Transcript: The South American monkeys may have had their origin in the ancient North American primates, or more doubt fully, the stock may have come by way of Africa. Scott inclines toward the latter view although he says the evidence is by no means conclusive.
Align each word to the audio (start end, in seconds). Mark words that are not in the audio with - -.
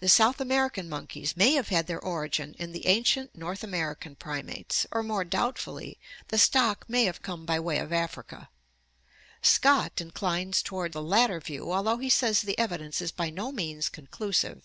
The 0.00 0.08
South 0.08 0.40
American 0.40 0.88
monkeys 0.88 1.36
may 1.36 1.52
have 1.56 1.68
had 1.68 1.86
their 1.86 2.00
origin 2.00 2.56
in 2.58 2.72
the 2.72 2.86
ancient 2.86 3.36
North 3.36 3.62
American 3.62 4.16
primates, 4.16 4.86
or 4.90 5.02
more 5.02 5.24
doubt 5.26 5.58
fully, 5.58 5.98
the 6.28 6.38
stock 6.38 6.86
may 6.88 7.04
have 7.04 7.20
come 7.20 7.44
by 7.44 7.60
way 7.60 7.76
of 7.76 7.92
Africa. 7.92 8.48
Scott 9.42 10.00
inclines 10.00 10.62
toward 10.62 10.92
the 10.94 11.02
latter 11.02 11.38
view 11.38 11.70
although 11.70 11.98
he 11.98 12.08
says 12.08 12.40
the 12.40 12.58
evidence 12.58 13.02
is 13.02 13.12
by 13.12 13.28
no 13.28 13.52
means 13.52 13.90
conclusive. 13.90 14.62